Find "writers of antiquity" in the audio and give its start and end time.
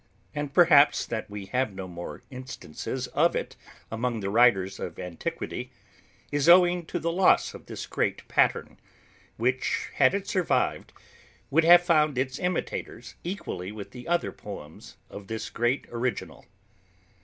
4.31-5.71